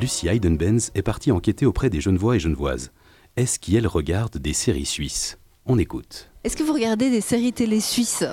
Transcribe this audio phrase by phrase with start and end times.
[0.00, 2.90] Lucie Heidenbenz est partie enquêter auprès des Genevois et Genevoises.
[3.36, 5.36] Est-ce qu'elles regardent des séries suisses?
[5.66, 6.30] On écoute.
[6.42, 8.24] Est-ce que vous regardez des séries télé suisses?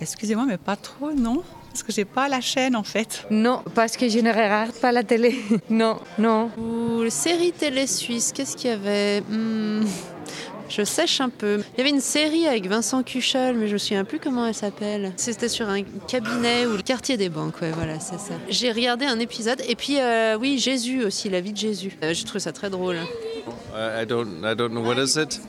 [0.00, 3.26] Excusez-moi, mais pas trop, non Parce que j'ai pas la chaîne en fait.
[3.28, 5.34] Non, parce que je ne regarde pas la télé.
[5.68, 6.48] non, non.
[6.56, 9.20] Ou les séries télé suisses, qu'est-ce qu'il y avait?
[9.22, 9.82] Hmm,
[10.70, 11.60] Je sèche un peu.
[11.74, 14.54] Il y avait une série avec Vincent Cuchel, mais je me souviens plus comment elle
[14.54, 15.12] s'appelle.
[15.16, 18.34] C'était sur un cabinet ou le quartier des banques, ouais, voilà, c'est ça.
[18.48, 21.96] J'ai regardé un épisode, et puis euh, oui, Jésus aussi, la vie de Jésus.
[22.04, 22.96] Euh, J'ai trouvé ça très drôle.
[23.74, 25.40] Uh, I don't I don't know what is it?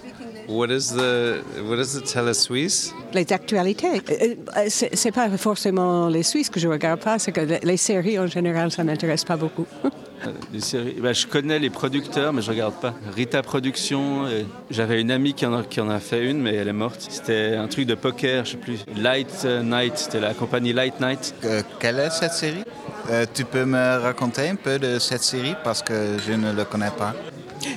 [0.47, 2.91] What is the what is the Tele Suisse?
[3.13, 4.01] Les actualités.
[4.09, 7.77] Euh, euh, C'est pas forcément les Suisses que je regarde pas, c'est que les- les
[7.77, 9.67] séries en général, ça m'intéresse pas beaucoup.
[10.51, 10.95] Des séries.
[11.01, 12.93] Bah, je connais les producteurs, mais je regarde pas.
[13.15, 14.27] Rita Productions.
[14.27, 16.73] et J'avais une amie qui en, a, qui en a fait une, mais elle est
[16.73, 17.07] morte.
[17.09, 18.79] C'était un truc de poker, je sais plus.
[18.95, 21.33] Light euh, Night, c'était la compagnie Light Night.
[21.43, 22.63] Euh, quelle est cette série?
[23.09, 26.65] Euh, Tu peux me raconter un peu de cette série parce que je ne le
[26.65, 27.13] connais pas.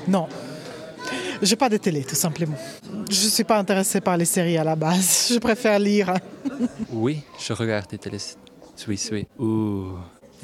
[0.09, 0.29] Non.
[1.43, 2.57] J'ai pas de télé, tout simplement.
[3.11, 5.29] Je suis pas intéressée par les séries à la base.
[5.35, 6.15] Je préfère lire.
[6.93, 8.19] Oui, je regarde des télés
[8.77, 9.27] suisses, oui.
[9.39, 9.89] Ou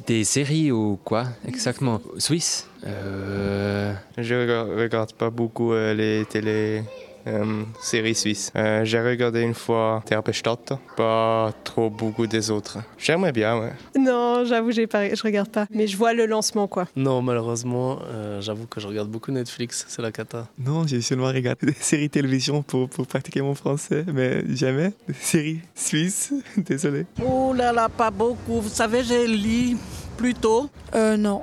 [0.06, 2.00] des séries ou quoi exactement?
[2.18, 2.66] Suisse?
[2.86, 3.92] Euh...
[4.18, 6.82] Je rega- regarde pas beaucoup euh, les télé
[7.26, 8.52] euh, séries suisses.
[8.56, 12.78] Euh, J'ai regardé une fois Terpestadt, pas trop beaucoup des autres.
[12.98, 13.72] J'aimerais bien, ouais.
[13.98, 15.66] Non, j'avoue, j'ai pas, je regarde pas.
[15.70, 16.86] Mais je vois le lancement, quoi.
[16.96, 20.46] Non, malheureusement, euh, j'avoue que je regarde beaucoup Netflix, c'est la cata.
[20.58, 25.14] Non, j'ai seulement regardé des séries télévision pour, pour pratiquer mon français, mais jamais des
[25.14, 27.06] séries suisses, désolé.
[27.24, 28.60] Oh là là, pas beaucoup.
[28.60, 29.76] Vous savez, j'ai lu
[30.16, 30.68] plus tôt.
[30.94, 31.42] Euh, non.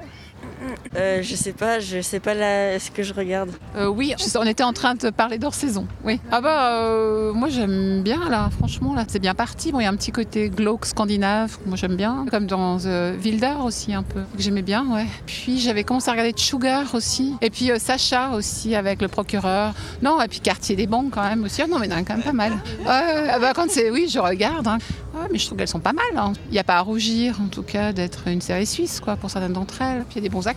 [0.95, 2.33] Euh, je sais pas, je sais pas
[2.79, 3.49] ce que je regarde.
[3.75, 5.87] Euh, oui, on était en train de parler d'hors saison.
[6.03, 6.19] Oui.
[6.31, 9.71] Ah bah euh, moi j'aime bien là, franchement là, c'est bien parti.
[9.71, 12.77] Bon, il y a un petit côté glauque scandinave, moi j'aime bien, comme dans
[13.23, 15.05] Wildar aussi un peu, que j'aimais bien, ouais.
[15.25, 19.73] Puis j'avais commencé à regarder Sugar aussi, et puis Sacha aussi avec le procureur.
[20.01, 21.61] Non, et puis Quartier des banques quand même aussi.
[21.61, 22.53] Ah non mais il quand même pas mal.
[22.85, 24.67] Ah bah quand c'est, oui, je regarde.
[24.67, 24.77] hein.
[25.13, 26.05] Ouais, mais je trouve qu'elles sont pas mal.
[26.15, 26.33] hein.
[26.49, 29.31] Il n'y a pas à rougir en tout cas d'être une série suisse quoi pour
[29.31, 30.05] certaines d'entre elles.
[30.11, 30.56] Il y a des bons acteurs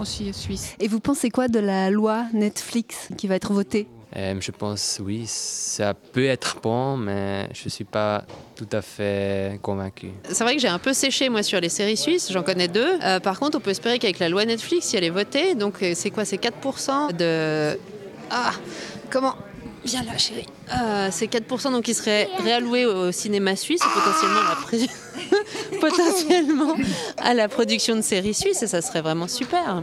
[0.00, 0.74] aussi suisses.
[0.80, 3.88] Et vous pensez quoi de la loi Netflix qui va être votée?
[4.16, 8.24] Euh, je pense, oui, ça peut être bon, mais je suis pas
[8.56, 10.08] tout à fait convaincu.
[10.30, 12.98] C'est vrai que j'ai un peu séché moi sur les séries suisses, j'en connais deux.
[13.04, 15.82] Euh, par contre, on peut espérer qu'avec la loi Netflix, si elle est votée, donc
[15.82, 17.78] euh, c'est quoi C'est 4% de...
[18.30, 18.52] Ah
[19.10, 19.34] Comment
[19.88, 20.44] Viens là chérie.
[20.70, 26.74] Euh, c'est 4% donc qui serait réalloué au cinéma suisse et à la, potentiellement
[27.16, 29.82] à la production de séries suisses et ça serait vraiment super.